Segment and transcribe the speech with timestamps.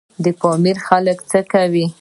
[0.23, 1.85] د پامیر خلک څه کوي؟